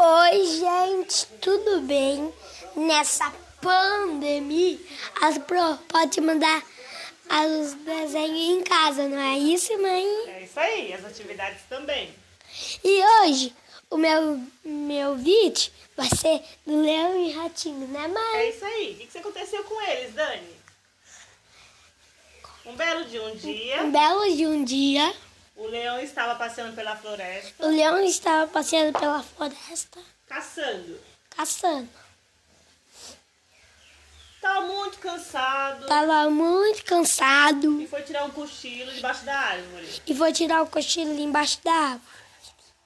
Oi, 0.00 0.44
gente, 0.44 1.26
tudo 1.40 1.80
bem? 1.80 2.32
Nessa 2.76 3.34
pandemia, 3.60 4.78
as 5.20 5.38
pro 5.38 5.76
pode 5.88 6.20
mandar 6.20 6.62
os 7.28 7.74
desenhos 7.74 8.60
em 8.60 8.62
casa, 8.62 9.08
não 9.08 9.18
é 9.18 9.36
isso, 9.36 9.76
mãe? 9.82 10.06
É 10.28 10.44
isso 10.44 10.60
aí, 10.60 10.92
as 10.92 11.04
atividades 11.04 11.62
também. 11.68 12.14
E 12.84 13.02
hoje, 13.02 13.52
o 13.90 13.96
meu, 13.96 14.40
meu 14.64 15.16
vídeo 15.16 15.72
vai 15.96 16.08
ser 16.10 16.44
do 16.64 16.80
Leão 16.80 17.18
e 17.18 17.32
Ratinho, 17.32 17.88
né, 17.88 18.06
mãe? 18.06 18.36
É 18.36 18.50
isso 18.50 18.64
aí. 18.64 18.92
O 18.92 18.96
que 18.98 19.06
que 19.08 19.18
aconteceu 19.18 19.64
com 19.64 19.82
eles, 19.82 20.14
Dani? 20.14 20.58
Um 22.66 22.76
belo 22.76 23.04
de 23.04 23.18
um 23.18 23.34
dia, 23.34 23.82
Um 23.82 23.90
belo 23.90 24.32
de 24.32 24.46
um 24.46 24.62
dia, 24.62 25.12
o 25.58 25.66
leão 25.66 26.00
estava 26.00 26.34
passeando 26.36 26.74
pela 26.74 26.96
floresta, 26.96 27.66
o 27.66 27.70
leão 27.70 28.00
estava 28.04 28.46
passeando 28.50 28.98
pela 28.98 29.22
floresta, 29.22 29.98
caçando. 30.26 30.98
caçando. 31.36 31.88
Estava 34.36 34.60
muito 34.66 34.98
cansado 34.98 35.86
Tava 35.86 36.30
muito 36.30 36.84
cansado 36.84 37.82
e 37.82 37.86
foi 37.88 38.02
tirar 38.02 38.24
um 38.24 38.30
cochilo 38.30 38.90
debaixo 38.92 39.24
da 39.24 39.36
árvore. 39.36 40.02
e 40.06 40.14
foi 40.14 40.32
tirar 40.32 40.62
o 40.62 40.66
cochilo 40.68 41.10
ali 41.10 41.22
embaixo 41.24 41.58
da 41.64 41.72
árvore. 41.72 42.02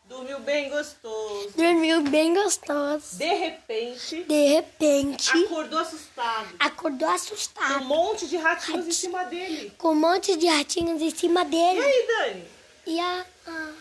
Dormiu 0.06 0.40
bem 0.40 0.68
gostoso. 0.68 1.50
Dormiu 1.56 2.02
bem 2.02 2.34
gostoso. 2.34 3.16
De 3.16 3.32
repente, 3.34 4.24
De 4.24 4.46
repente, 4.54 5.30
acordou 5.44 5.78
assustado. 5.78 6.48
acordou 6.58 6.98
Com 7.08 7.12
um 7.12 7.14
assustado, 7.16 7.84
monte 7.84 8.26
de 8.26 8.36
ratinhos 8.36 8.86
em 8.88 8.92
cima 8.92 9.24
dele. 9.24 9.72
com 9.78 9.92
um 9.92 9.94
monte 9.94 10.36
de 10.36 10.46
ratinhos 10.48 11.00
em 11.00 11.10
cima 11.10 11.42
E 11.42 11.44
dele. 11.46 11.80
aí, 11.80 12.06
Dani? 12.08 12.44
E 12.86 12.98
a. 13.00 13.26
a 13.46 13.72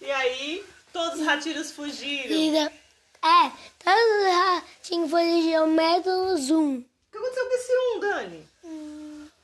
E 0.00 0.10
aí, 0.10 0.64
todos 0.92 1.20
os 1.20 1.26
ratinhos 1.26 1.70
fugiram. 1.72 2.34
e 2.34 2.56
é, 2.58 3.52
todos 3.84 4.26
os 4.26 4.32
ratinhos 4.32 5.10
foram 5.10 5.66
menos 5.66 6.50
um. 6.50 6.76
O 6.78 6.84
que 7.12 7.18
aconteceu 7.18 7.44
com 7.48 7.54
esse 7.54 7.72
um, 7.72 8.00
Dani? 8.00 8.48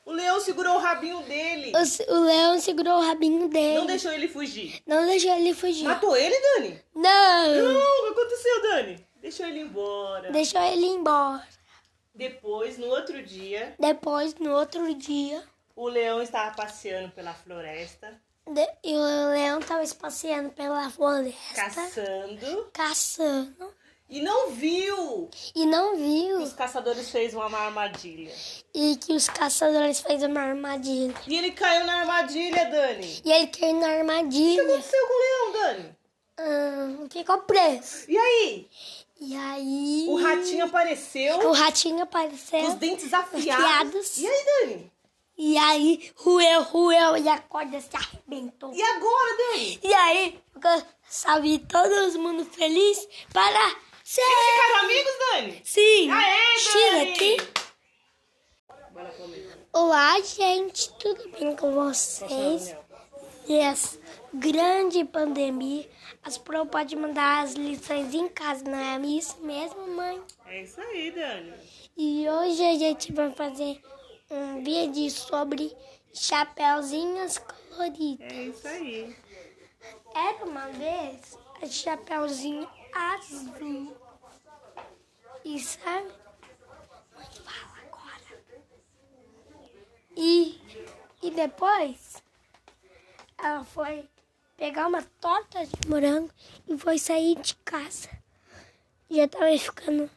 O 0.07 0.13
leão 0.13 0.41
segurou 0.41 0.77
o 0.77 0.79
rabinho 0.79 1.21
dele. 1.23 1.73
O, 1.75 2.15
o 2.15 2.21
leão 2.25 2.61
segurou 2.61 2.99
o 2.99 3.03
rabinho 3.03 3.49
dele. 3.49 3.79
Não 3.79 3.87
deixou 3.87 4.13
ele 4.13 4.29
fugir. 4.29 4.81
Não 4.87 5.05
deixou 5.05 5.33
ele 5.35 5.53
fugir. 5.53 5.85
Matou 5.85 6.17
ele, 6.17 6.41
Dani? 6.41 6.81
Não! 6.95 7.73
Não, 7.73 7.81
o 7.81 8.03
que 8.15 8.21
aconteceu, 8.21 8.63
Dani? 8.63 9.07
Deixou 9.21 9.47
ele 9.47 9.61
embora. 9.61 10.31
Deixou 10.31 10.63
ele 10.63 10.87
embora. 10.87 11.47
Depois, 12.15 12.79
no 12.79 12.87
outro 12.87 13.21
dia, 13.23 13.75
Depois, 13.79 14.35
no 14.37 14.53
outro 14.53 14.95
dia, 14.95 15.43
o 15.77 15.87
leão 15.89 16.21
estava 16.23 16.55
passeando 16.57 17.11
pela 17.13 17.35
floresta, 17.35 18.19
e 18.83 18.95
o 18.95 19.31
leão 19.31 19.59
estava 19.61 19.85
passeando 19.95 20.51
pela 20.51 20.89
floresta, 20.91 21.55
caçando, 21.55 22.71
caçando, 22.73 23.75
e 24.09 24.23
não 24.23 24.51
viu 24.53 25.29
e 25.55 25.67
não 25.67 25.97
que 25.97 26.03
viu 26.03 26.39
os 26.41 26.53
caçadores 26.53 27.11
fez 27.11 27.35
uma 27.35 27.45
armadilha. 27.59 28.33
e 28.73 28.97
que 28.97 29.13
os 29.13 29.29
caçadores 29.29 30.01
fez 30.01 30.23
uma 30.23 30.41
armadilha. 30.41 31.15
E 31.27 31.37
ele 31.37 31.51
caiu 31.51 31.85
na 31.85 32.01
armadilha, 32.01 32.65
Dani. 32.71 33.21
E 33.25 33.33
ele 33.33 33.49
caiu 33.49 33.75
na 33.75 33.87
O 33.87 33.91
que 33.91 33.97
armadilha, 33.99 34.63
aconteceu 34.63 35.07
com 35.07 35.15
o 35.15 35.19
leão, 35.19 35.53
Dani? 35.53 35.97
ah, 36.39 37.09
ficou 37.11 37.39
preso. 37.39 38.05
E 38.09 38.17
aí? 38.17 38.69
E 39.19 39.35
aí 39.35 40.05
O 40.09 40.17
ratinho 40.23 40.67
apareceu, 40.67 41.39
o 41.49 41.53
ratinho 41.53 41.97
com 41.97 42.03
apareceu. 42.03 42.69
os 42.69 42.75
dentes 42.75 43.13
afiados. 43.13 43.65
Afiados. 43.65 44.19
E 44.19 44.27
aí, 44.27 44.45
Dani? 44.45 44.93
E 45.39 45.59
aí 45.59 46.11
roeu, 46.17 46.63
roeu 46.63 47.17
e 47.19 47.29
a 47.29 47.39
corda 47.39 47.79
se 47.79 47.95
arrebentou. 47.95 48.73
E 48.73 48.83
agora, 48.83 49.37
Dani? 49.37 49.81
E 49.83 49.95
aí, 49.95 50.41
sabe, 51.07 51.59
todo 51.59 52.19
mundo 52.19 52.45
feliz 52.47 53.07
para 53.35 53.77
ser. 54.03 54.23
Eles 54.23 54.45
ficaram 54.51 54.85
amigos, 54.85 55.13
Dani? 55.19 55.61
Sim! 55.63 56.11
Aê, 56.11 56.59
Tira 56.59 56.91
Dani! 56.91 57.11
aqui. 57.11 57.37
Bora 58.93 59.11
comer. 59.11 59.69
Olá, 59.75 60.19
gente, 60.23 60.91
tudo 60.95 61.29
bem 61.39 61.55
com 61.55 61.73
vocês? 61.73 62.75
Nessa 63.47 63.99
grande 64.33 65.05
pandemia, 65.05 65.87
as 66.25 66.39
pro 66.39 66.65
pode 66.65 66.97
mandar 66.97 67.45
as 67.45 67.53
lições 67.53 68.15
em 68.15 68.27
casa, 68.27 68.65
não 68.65 68.79
é 68.79 68.99
isso 69.07 69.37
mesmo, 69.43 69.87
mãe? 69.89 70.21
É 70.47 70.63
isso 70.63 70.81
aí, 70.81 71.11
Dani. 71.11 71.53
E 71.95 72.27
hoje 72.27 72.65
a 72.65 72.75
gente 72.75 73.13
vai 73.13 73.31
fazer 73.33 73.81
um 74.31 74.63
vídeo 74.63 75.11
sobre 75.11 75.77
chapeuzinhos 76.13 77.39
coloridos. 77.39 78.27
É 78.27 78.43
isso 78.43 78.69
aí. 78.69 79.17
Era 80.15 80.45
uma 80.45 80.69
vez 80.69 81.39
a 81.63 81.67
chapeuzinho 81.67 82.69
azul. 82.93 83.97
E 85.45 85.61
sabe? 85.61 86.11
Mãe, 87.15 87.27
fala 87.45 87.79
agora. 87.87 88.43
E, 90.17 90.61
e 91.23 91.31
depois 91.31 92.23
ela 93.39 93.65
foi 93.65 94.09
pegar 94.57 94.89
uma 94.89 95.03
torta 95.21 95.65
de 95.65 95.89
morango 95.89 96.31
e 96.67 96.77
foi 96.77 96.99
sair 96.99 97.37
de 97.37 97.55
casa. 97.57 98.09
Já 99.09 99.29
tava 99.29 99.57
ficando 99.57 100.11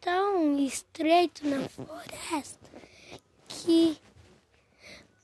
tão 0.00 0.58
estreito 0.58 1.46
na 1.46 1.68
floresta 1.68 2.64
que 3.64 3.98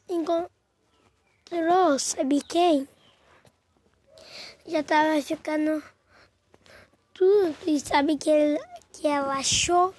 encontrou, 0.09 1.99
sabe 1.99 2.41
quem? 2.43 2.89
Já 4.67 4.83
tava 4.83 5.21
ficando 5.21 5.83
tudo. 7.13 7.55
E 7.67 7.79
sabe 7.79 8.17
que, 8.17 8.31
ele- 8.31 8.59
que 8.93 9.07
ela 9.07 9.35
achou? 9.37 9.95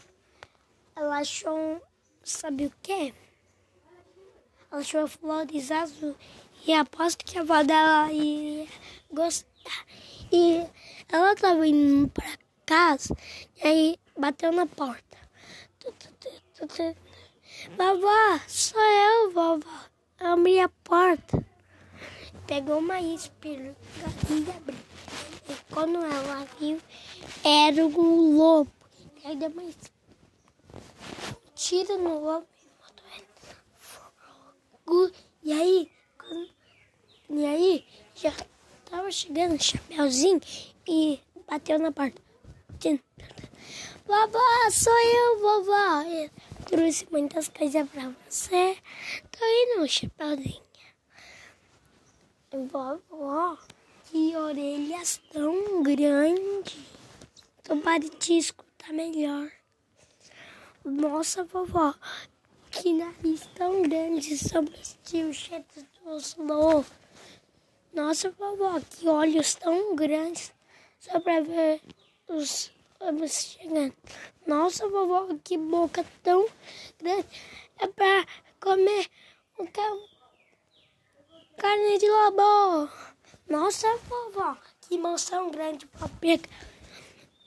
Ela 0.96 1.20
achou, 1.20 1.82
sabe 2.24 2.66
o 2.66 2.74
quê? 2.82 3.14
Ela 4.72 4.82
achou 4.82 5.08
flores 5.08 5.70
azul. 5.70 6.16
E 6.66 6.74
aposto 6.74 7.24
que 7.24 7.38
a 7.38 7.42
avó 7.42 7.62
dela 7.64 8.12
ia 8.12 8.68
gostar. 9.12 9.86
E 10.32 10.66
ela 11.10 11.36
tava 11.36 11.68
indo 11.68 12.08
pra 12.10 12.38
casa 12.66 13.16
e 13.64 13.68
aí 13.68 14.00
bateu 14.18 14.52
na 14.52 14.66
porta. 14.66 15.18
Tu, 15.80 15.92
tu, 15.92 16.68
tu. 16.68 17.11
Vovó, 17.70 18.40
sou 18.48 18.80
eu, 18.82 19.32
vovó. 19.32 19.86
Abri 20.20 20.60
a 20.60 20.70
porta. 20.70 21.46
Pegou 22.48 22.80
uma 22.80 23.00
espelho 23.02 23.76
e 24.30 24.50
abriu. 24.52 24.78
E 25.50 25.74
quando 25.74 25.98
ela 26.00 26.48
viu, 26.60 26.82
era 27.44 27.86
um 27.86 28.38
lobo. 28.38 28.72
E 29.24 29.28
aí 29.28 29.36
deu 29.36 29.50
uma 29.50 29.62
um 29.64 29.72
tiro 31.56 31.98
no 32.00 32.20
lobo 32.20 32.48
e 32.64 32.70
matou 32.82 33.06
ele. 33.16 35.14
E 35.44 35.54
aí, 35.54 35.92
quando- 36.18 36.50
e 37.30 37.46
aí 37.46 37.86
já 38.16 38.34
tava 38.90 39.12
chegando 39.12 39.56
o 39.56 39.62
Chapeuzinho 39.62 40.42
e 40.88 41.20
bateu 41.48 41.80
na 41.80 41.92
porta. 41.92 42.22
Vovó, 44.06 44.70
sou 44.72 44.94
eu, 44.94 45.40
vovó. 45.40 46.04
Trouxe 46.72 47.06
muitas 47.12 47.50
coisas 47.50 47.86
pra 47.90 48.14
você. 48.30 48.78
Tô 49.30 49.40
indo, 49.44 49.86
Chapeuzinho. 49.90 50.64
Vovó, 52.50 53.58
que 54.06 54.34
orelhas 54.38 55.22
tão 55.34 55.84
grandes. 55.84 56.80
Tomara 57.62 58.08
te 58.08 58.38
escutar 58.38 58.94
melhor. 58.94 59.52
Nossa, 60.86 61.44
vovó, 61.44 61.94
que 62.72 62.94
nariz 62.94 63.50
tão 63.54 63.82
grande 63.82 64.38
sobre 64.38 64.74
os 64.80 64.98
tios 65.04 65.36
cheios 65.36 65.66
dos 66.06 66.36
lobos. 66.38 66.90
Nossa, 67.94 68.32
vovó, 68.32 68.80
que 68.80 69.10
olhos 69.10 69.56
tão 69.56 69.94
grandes 69.94 70.54
só 71.02 71.20
pra 71.20 71.42
ver 71.42 71.82
os 72.30 72.72
lobos 73.02 73.32
chegando. 73.32 73.94
Nossa, 74.46 74.88
vovó, 74.88 75.28
que 75.44 75.58
boca 75.58 76.06
tão 76.24 76.46
grande 77.00 77.28
é 77.80 77.88
pra 77.88 78.26
comer 78.60 79.08
um 79.60 79.66
ca- 79.68 79.98
carne 81.58 81.98
de 81.98 82.08
lobo. 82.10 82.90
Nossa, 83.48 83.88
vovó, 84.08 84.58
que 84.82 84.98
moção 84.98 85.52
grande 85.52 85.86
pra 85.88 86.08
pegar 86.08 86.50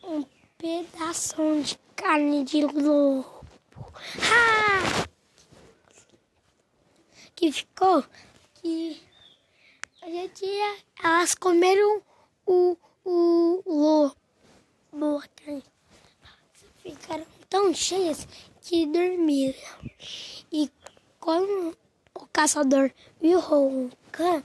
um 0.03 0.25
pedaço 0.59 1.37
de 1.63 1.79
carne 1.97 2.45
de 2.45 2.63
lobo. 2.65 3.45
Ah! 4.21 5.05
Que 7.35 7.51
ficou 7.51 8.05
que 8.55 9.03
a 10.03 10.07
gente 10.07 10.45
elas 11.03 11.35
comeram 11.35 12.03
o, 12.47 12.77
o 13.05 13.63
lobo. 13.67 14.17
Carne. 14.99 15.65
Ficaram 16.83 17.27
tão 17.49 17.75
cheias 17.75 18.27
que 18.61 18.87
dormiram. 18.87 19.59
E 20.53 20.71
quando 21.21 21.77
o 22.15 22.27
caçador 22.27 22.91
viu 23.21 23.41
roncando 23.41 24.45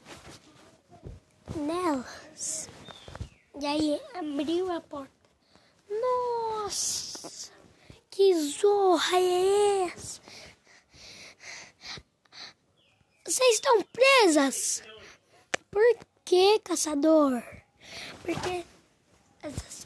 nelas, 1.55 2.69
E 3.61 3.65
aí 3.65 4.01
abriu 4.15 4.71
a 4.71 4.79
porta. 4.79 5.11
Nossa, 5.89 7.51
que 8.09 8.33
zorra 8.33 9.17
é 9.19 9.83
essa? 9.87 10.21
Vocês 13.25 13.55
estão 13.55 13.83
presas? 13.83 14.81
Por 15.69 15.83
que, 16.23 16.59
caçador? 16.59 17.43
Porque 18.21 18.63
essas 19.41 19.78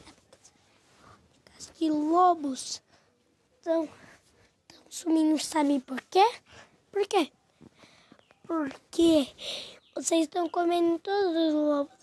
de 1.78 1.90
lobos 1.90 2.82
estão 3.58 3.88
sumindo, 4.88 5.38
sabe 5.42 5.80
por 5.80 6.00
quê? 6.02 6.24
Por 6.92 7.06
quê? 7.06 7.30
Porque 8.46 9.28
vocês 9.94 10.22
estão 10.22 10.48
comendo 10.48 10.98
todos 10.98 11.34
os 11.34 11.54
lobos. 11.54 11.94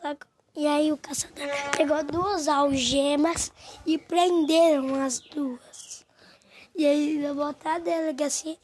E 0.55 0.67
aí 0.67 0.91
o 0.91 0.97
caçador 0.97 1.47
pegou 1.77 2.03
duas 2.03 2.47
algemas 2.47 3.53
e 3.85 3.97
prenderam 3.97 5.01
as 5.01 5.19
duas. 5.19 6.05
E 6.75 6.85
aí 6.85 7.17
levou 7.19 7.45
até 7.45 7.75
a 7.75 7.79
delegacia. 7.79 8.57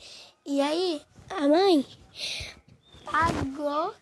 E 0.45 0.59
aí 0.59 1.01
a 1.29 1.47
mãe 1.47 1.85
pagou 3.05 3.93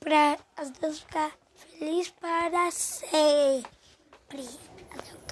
para 0.00 0.38
as 0.56 0.70
duas 0.70 1.00
ficar 1.00 1.32
felizes 1.54 2.10
para 2.12 2.70
sempre. 2.70 3.68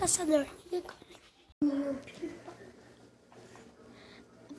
Caçador. 0.00 0.46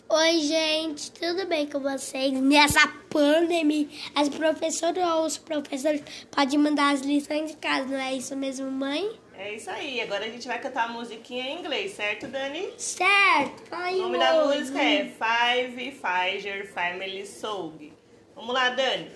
Oi, 0.08 0.40
gente, 0.42 1.12
tudo 1.14 1.48
bem 1.48 1.66
com 1.66 1.80
vocês? 1.80 2.32
Nessa 2.40 2.88
pandemia, 3.10 3.88
as 4.14 4.30
professoras 4.30 5.04
ou 5.04 5.26
os 5.26 5.40
professores 5.40 6.04
podem 6.30 6.60
mandar 6.60 6.94
as 6.94 7.02
lições 7.02 7.50
de 7.50 7.58
casa, 7.58 7.88
não 7.88 8.00
é 8.00 8.14
isso 8.14 8.38
mesmo, 8.38 8.70
mãe? 8.70 9.20
É 9.36 9.56
isso 9.56 9.72
aí. 9.72 10.00
Agora 10.02 10.26
a 10.26 10.30
gente 10.30 10.48
vai 10.48 10.62
cantar 10.62 10.90
a 10.90 10.90
musiquinha 10.90 11.46
em 11.46 11.60
inglês, 11.62 11.94
certo, 11.94 12.28
Dani? 12.28 12.72
Certo. 12.78 13.64
O 13.74 13.98
nome 13.98 14.20
da 14.20 14.46
música 14.46 14.80
é 14.80 15.06
Five 15.06 15.92
Pfizer 15.94 16.72
Family 16.72 17.26
Song. 17.26 17.92
Vamos 18.36 18.54
lá, 18.54 18.70
Dani. 18.70 19.10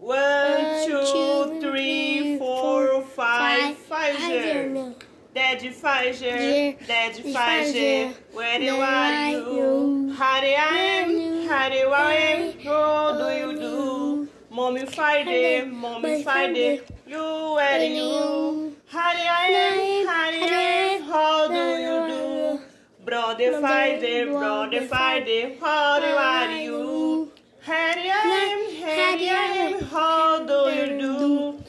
One, 0.00 0.86
two, 0.86 1.60
three, 1.60 2.38
four, 2.38 3.04
five, 3.04 3.74
Pfizer. 3.74 5.09
Daddy 5.32 5.70
Pfizer, 5.70 6.86
Daddy 6.88 7.22
Pfizer, 7.22 8.14
where 8.32 8.74
are 8.82 9.30
you? 9.30 10.12
How 10.18 10.40
I 10.40 10.44
am, 10.44 11.46
how 11.46 11.68
I 11.68 12.14
am, 12.14 12.58
how 12.58 13.16
do 13.16 13.26
you 13.38 13.58
do? 13.60 14.28
Mommy 14.50 14.82
Pfizer, 14.82 15.70
Mommy 15.70 16.24
Pfizer, 16.24 16.82
you 17.06 17.52
where 17.54 17.84
you? 17.84 18.76
How 18.88 19.12
I 19.14 19.46
am, 19.54 20.06
how 20.08 20.30
I 20.30 20.34
am, 20.34 21.02
how 21.02 21.46
do 21.46 21.64
you 21.84 21.96
do? 22.10 23.04
Brother 23.04 23.52
Pfizer, 23.60 24.32
Brother 24.32 24.80
Pfizer, 24.80 25.60
how 25.60 26.00
are 26.02 26.60
you? 26.60 27.30
How 27.60 27.74
I 27.74 28.10
am, 28.18 28.60
how 28.82 28.90
I 28.90 29.44
am, 29.46 29.80
how 29.84 30.44
do 30.44 30.60
you 30.74 31.00
do? 31.00 31.59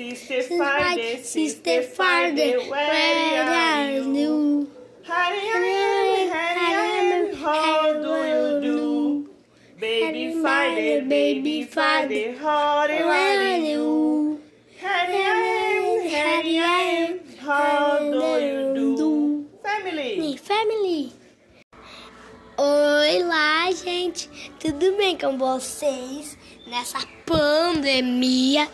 Sister 0.00 0.42
Father, 0.56 1.18
Sister 1.22 1.82
Father, 1.82 2.58
where 2.70 3.44
are 3.44 3.90
you? 4.00 4.66
Harry, 5.02 5.40
Harry, 5.40 6.28
Harry, 6.30 7.34
how 7.36 7.92
do 7.92 8.14
you 8.32 8.60
do? 8.62 9.30
Baby 9.78 10.40
Father, 10.42 11.02
Baby 11.02 11.64
Father, 11.64 12.34
how 12.38 12.88
are 12.88 13.58
you? 13.58 14.40
Harry, 14.78 16.08
Harry, 16.08 17.20
how 17.38 17.98
do 17.98 18.40
you 18.40 18.96
do? 18.96 19.46
Family. 19.62 20.38
Family. 20.38 21.12
Oi 22.56 23.22
lá, 23.22 23.70
gente. 23.72 24.30
Tudo 24.58 24.96
bem 24.96 25.18
com 25.18 25.36
vocês? 25.36 26.38
Nessa 26.70 27.00
pandemia, 27.26 28.68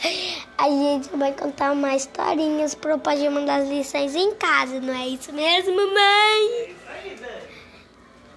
a 0.58 0.68
gente 0.68 1.08
vai 1.16 1.32
contar 1.32 1.72
uma 1.72 1.96
historinhas 1.96 2.74
para 2.74 2.98
poder 2.98 3.30
mandar 3.30 3.62
as 3.62 3.70
lições 3.70 4.14
em 4.14 4.34
casa, 4.34 4.78
não 4.80 4.92
é 4.92 5.08
isso 5.08 5.32
mesmo, 5.32 5.74
mãe? 5.74 6.76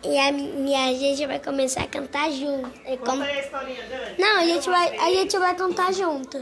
E 0.01 0.17
a, 0.17 0.31
e 0.31 0.75
a 0.75 0.93
gente 0.93 1.27
vai 1.27 1.39
começar 1.39 1.83
a 1.83 1.87
cantar 1.87 2.31
junto. 2.31 2.71
É 2.85 2.95
Conta 2.95 3.21
aí 3.25 3.37
a 3.37 3.39
historinha, 3.41 3.85
Dani. 3.85 4.15
Não, 4.17 4.37
a 4.37 4.45
gente 4.45 4.69
vai, 4.69 4.97
a 4.97 5.09
gente 5.11 5.37
vai 5.37 5.53
cantar 5.53 5.93
junto. 5.93 6.37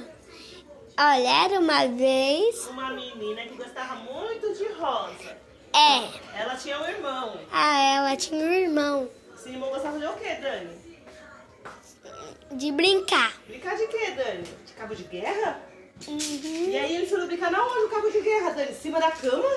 Olha, 1.00 1.46
era 1.46 1.60
uma 1.60 1.88
vez. 1.88 2.68
Uma 2.68 2.92
menina 2.92 3.42
que 3.48 3.56
gostava 3.56 3.96
muito 3.96 4.54
de 4.54 4.68
rosa. 4.74 5.36
É. 5.74 6.40
Ela 6.40 6.56
tinha 6.56 6.80
um 6.80 6.86
irmão. 6.86 7.40
Ah, 7.52 7.82
ela 7.96 8.16
tinha 8.16 8.46
um 8.46 8.54
irmão. 8.54 9.10
Esse 9.34 9.50
irmão 9.50 9.72
gostava 9.72 9.98
de 9.98 10.06
o 10.06 10.14
quê, 10.14 10.36
Dani? 10.36 10.87
De 12.52 12.72
brincar. 12.72 13.34
Brincar 13.48 13.76
de 13.76 13.88
quê, 13.88 14.12
Dani? 14.16 14.44
De 14.66 14.74
cabo 14.74 14.96
de 14.96 15.04
guerra? 15.04 15.62
Uhum. 16.08 16.18
E 16.70 16.78
aí 16.78 16.96
eles 16.96 17.10
foram 17.10 17.28
brincar 17.28 17.52
na 17.52 17.64
onde 17.66 17.86
o 17.86 17.90
cabo 17.90 18.10
de 18.10 18.22
guerra, 18.22 18.52
Dani? 18.52 18.72
Em 18.72 18.76
cima 18.76 19.00
da 19.00 19.12
cama? 19.12 19.50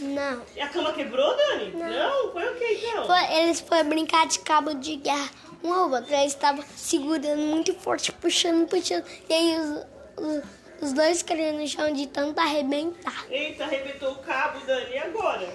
Não. 0.00 0.42
E 0.56 0.60
a 0.60 0.68
cama 0.68 0.92
quebrou, 0.92 1.36
Dani? 1.36 1.72
Não. 1.74 2.32
Foi 2.32 2.48
o 2.48 2.54
quê, 2.56 2.80
então? 2.90 3.06
Foi- 3.06 3.34
eles 3.38 3.60
foram 3.60 3.88
brincar 3.88 4.26
de 4.26 4.38
cabo 4.40 4.74
de 4.74 4.96
guerra. 4.96 5.28
Um 5.62 5.72
ao 5.72 5.90
outro. 5.90 6.14
Eles 6.14 6.32
estavam 6.32 6.64
segurando 6.76 7.40
muito 7.42 7.74
forte, 7.74 8.12
puxando, 8.12 8.66
puxando. 8.68 9.04
E 9.28 9.34
aí 9.34 9.56
os, 9.58 10.24
os, 10.24 10.42
os 10.82 10.92
dois 10.92 11.22
caíram 11.22 11.58
no 11.58 11.66
chão 11.66 11.92
de 11.92 12.06
tanto 12.06 12.38
arrebentar. 12.38 13.26
Eita, 13.28 13.64
arrebentou 13.64 14.12
o 14.12 14.18
cabo, 14.18 14.60
Dani. 14.64 14.92
E 14.92 14.98
agora? 14.98 15.48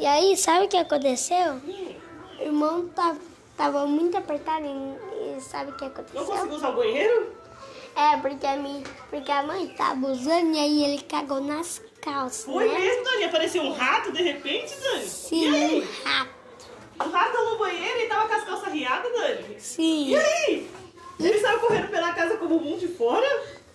E 0.00 0.04
aí, 0.04 0.36
sabe 0.36 0.64
o 0.66 0.68
que 0.68 0.76
aconteceu? 0.76 1.54
Hum, 1.64 1.94
O 2.40 2.42
irmão 2.42 2.88
tava, 2.88 3.20
tava 3.56 3.86
muito 3.86 4.16
apertado 4.16 4.64
e, 4.66 5.36
e 5.36 5.40
sabe 5.40 5.70
o 5.70 5.74
que 5.76 5.82
não 5.84 5.90
aconteceu? 5.90 6.24
conseguiu 6.24 6.56
usar 6.56 6.68
o 6.70 6.76
banheiro? 6.76 7.32
É, 7.96 8.16
porque 8.16 8.44
a, 8.46 8.56
minha, 8.56 8.82
porque 9.08 9.30
a 9.30 9.42
mãe 9.44 9.68
tava 9.68 10.06
usando 10.08 10.54
e 10.54 10.58
aí 10.58 10.84
ele 10.84 11.02
cagou 11.02 11.40
nas 11.40 11.80
calças, 12.00 12.44
Foi 12.44 12.66
né? 12.68 12.78
mesmo, 12.78 13.04
Dani? 13.04 13.24
Apareceu 13.24 13.62
um 13.62 13.72
rato 13.72 14.10
de 14.12 14.22
repente, 14.22 14.74
Dani? 14.80 15.04
E 15.04 15.08
Sim, 15.08 15.54
aí? 15.54 15.80
um 15.82 16.04
rato. 16.08 16.34
O 16.98 17.08
rato 17.10 17.44
no 17.50 17.58
banheiro 17.58 18.00
e 18.00 18.06
tava 18.08 18.28
com 18.28 18.34
as 18.34 18.44
calças 18.44 18.72
riadas, 18.72 19.12
Dani? 19.12 19.60
Sim, 19.60 20.08
E 20.08 20.16
aí? 20.16 20.70
Ele 21.20 21.38
saiu 21.38 21.60
correndo 21.60 21.88
pela 21.88 22.12
casa 22.12 22.36
como 22.36 22.56
um 22.56 22.76
de 22.76 22.88
fora? 22.88 23.26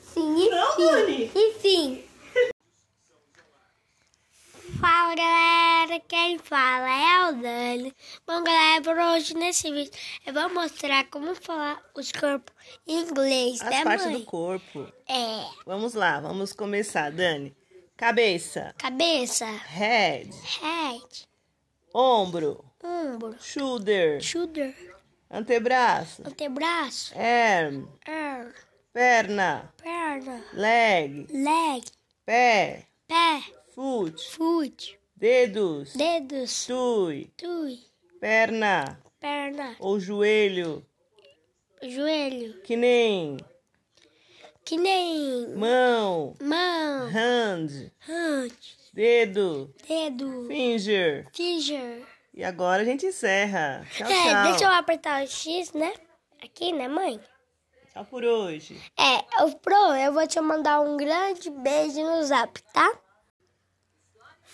sim, 0.01 0.35
enfim. 0.45 0.49
Não, 0.49 0.77
Dani. 0.77 1.31
Enfim. 1.33 2.03
Fala 4.81 5.15
galera, 5.15 5.58
quem 6.07 6.37
fala 6.37 6.89
é 6.89 7.29
o 7.29 7.33
Dani. 7.41 7.93
Bom 8.25 8.43
galera, 8.43 8.81
por 8.81 8.97
hoje 8.97 9.33
nesse 9.35 9.71
vídeo 9.71 9.91
eu 10.25 10.33
vou 10.33 10.49
mostrar 10.53 11.05
como 11.05 11.35
falar 11.35 11.81
os 11.95 12.11
corpos 12.11 12.53
em 12.87 13.01
inglês, 13.01 13.61
As 13.61 13.69
né 13.69 13.83
partes 13.83 14.05
mãe? 14.05 14.19
do 14.19 14.25
corpo. 14.25 14.87
É, 15.07 15.45
Vamos 15.65 15.93
lá, 15.93 16.19
vamos 16.19 16.53
começar, 16.53 17.11
Dani. 17.11 17.55
Cabeça, 17.97 18.73
cabeça, 18.77 19.45
head, 19.45 20.29
head, 20.61 21.27
ombro, 21.93 22.63
ombro, 22.81 23.35
shoulder, 23.41 24.21
shoulder, 24.21 24.73
antebraço, 25.29 26.21
antebraço, 26.25 27.13
arm, 27.17 27.85
arm, 28.07 28.51
perna, 28.93 29.73
perna, 29.83 30.41
leg, 30.53 31.27
leg, 31.29 31.83
pé, 32.25 32.85
pé, 33.05 33.43
foot, 33.75 34.17
foot, 34.31 34.98
dedos, 35.19 35.93
dedos, 35.95 36.65
tui, 36.65 37.29
tui, 37.35 37.77
perna 38.21 38.97
perna, 39.19 39.75
ou 39.77 39.99
joelho, 39.99 40.85
joelho, 41.83 42.61
que 42.61 42.77
nem 42.77 43.35
que 44.63 44.77
nem 44.77 45.49
mão, 45.57 46.35
mão, 46.39 47.09
hand, 47.09 47.91
hand, 48.07 48.53
dedo, 48.93 49.75
dedo, 49.85 50.47
finger. 50.47 51.27
finger. 51.33 52.07
E 52.33 52.41
agora 52.41 52.83
a 52.83 52.85
gente 52.85 53.05
encerra. 53.05 53.85
Tchau, 53.91 54.07
É, 54.07 54.31
tchau. 54.31 54.43
deixa 54.51 54.63
eu 54.63 54.69
apertar 54.69 55.23
o 55.23 55.27
X, 55.27 55.73
né? 55.73 55.93
Aqui, 56.41 56.71
né, 56.71 56.87
mãe? 56.87 57.19
Tchau 57.91 58.05
por 58.05 58.23
hoje. 58.23 58.81
É, 58.97 59.19
Pro, 59.61 59.93
eu 59.95 60.13
vou 60.13 60.25
te 60.25 60.39
mandar 60.39 60.79
um 60.79 60.95
grande 60.95 61.49
beijo 61.49 62.01
no 62.01 62.23
zap, 62.23 62.61
tá? 62.71 62.97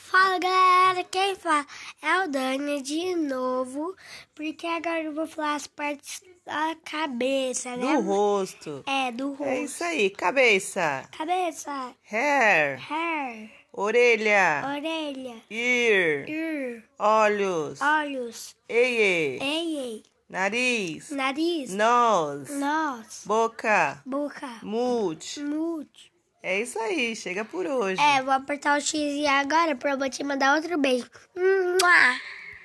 Fala, 0.10 0.38
galera, 0.40 1.04
quem 1.06 1.36
fala 1.36 1.66
é 2.02 2.24
o 2.24 2.28
Dani 2.30 2.82
de 2.82 3.16
novo, 3.16 3.96
porque 4.36 4.66
agora 4.68 5.02
eu 5.04 5.14
vou 5.14 5.26
falar 5.28 5.56
as 5.56 5.68
partes 5.68 6.22
da 6.46 6.76
cabeça, 6.86 7.76
né? 7.76 7.96
Do 7.96 8.02
rosto. 8.02 8.84
É, 8.86 9.12
do 9.12 9.30
rosto. 9.30 9.44
É 9.44 9.62
isso 9.64 9.84
aí. 9.84 10.10
Cabeça. 10.12 11.08
Cabeça, 11.18 11.72
Hair. 12.12 12.80
hair, 12.92 13.52
Orelha. 13.74 14.64
orelha, 14.78 15.36
Ear. 15.50 16.30
ear, 16.30 16.84
Olhos. 17.00 17.82
olhos, 17.82 18.56
Eie. 18.70 19.40
ei, 19.42 19.78
ei, 19.78 20.04
Nariz. 20.30 21.10
nariz, 21.10 21.74
Nose. 21.74 22.54
nós, 22.54 23.24
Boca. 23.26 24.02
boca, 24.06 24.60
Mute. 24.64 25.42
mute, 25.44 26.12
É 26.48 26.62
isso 26.62 26.78
aí, 26.78 27.16
chega 27.16 27.44
por 27.44 27.66
hoje. 27.66 28.00
É, 28.00 28.22
vou 28.22 28.32
apertar 28.32 28.78
o 28.78 28.80
X 28.80 29.26
agora 29.26 29.76
pra 29.76 29.94
eu 29.94 30.10
te 30.12 30.24
mandar 30.24 30.56
outro 30.56 30.78
beijo. 30.78 31.10
Mua! 31.36 32.20